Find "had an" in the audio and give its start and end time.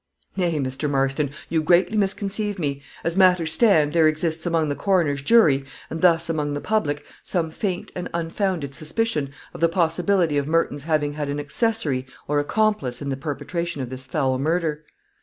11.13-11.39